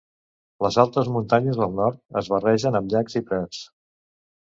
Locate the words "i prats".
3.21-3.61